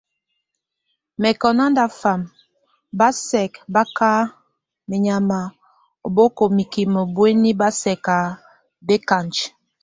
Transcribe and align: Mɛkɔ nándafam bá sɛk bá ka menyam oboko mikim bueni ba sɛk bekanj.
Mɛkɔ 1.21 1.49
nándafam 1.57 2.21
bá 2.97 3.07
sɛk 3.27 3.53
bá 3.73 3.81
ka 3.97 4.11
menyam 4.89 5.29
oboko 6.07 6.43
mikim 6.57 6.91
bueni 7.15 7.49
ba 7.59 7.67
sɛk 7.81 8.05
bekanj. 8.87 9.33